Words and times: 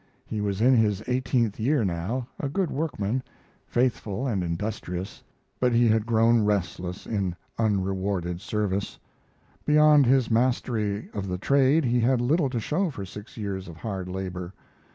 He 0.25 0.41
was 0.41 0.61
in 0.61 0.73
his 0.75 1.03
eighteenth 1.07 1.59
year 1.59 1.85
now, 1.85 2.25
a 2.39 2.49
good 2.49 2.71
workman, 2.71 3.21
faithful 3.67 4.25
and 4.25 4.43
industrious, 4.43 5.23
but 5.59 5.73
he 5.73 5.87
had 5.87 6.07
grown 6.07 6.43
restless 6.43 7.05
in 7.05 7.35
unrewarded 7.59 8.41
service. 8.41 8.97
Beyond 9.63 10.07
his 10.07 10.31
mastery 10.31 11.07
of 11.13 11.27
the 11.27 11.37
trade 11.37 11.85
he 11.85 11.99
had 11.99 12.19
little 12.19 12.49
to 12.49 12.59
show 12.59 12.89
for 12.89 13.05
six 13.05 13.37
years 13.37 13.67
of 13.67 13.77
hard 13.77 14.07
labor. 14.09 14.55